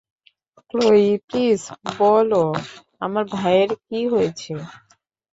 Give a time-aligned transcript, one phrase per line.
[0.69, 1.61] Chloe, please
[1.99, 2.43] বলো
[3.01, 4.53] আমার ভাইয়ের কী হয়েছে।